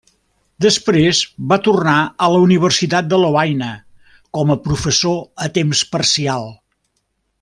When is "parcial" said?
5.95-6.51